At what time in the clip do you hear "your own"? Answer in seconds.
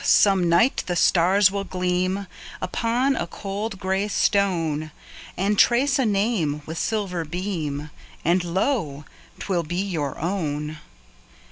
9.79-10.79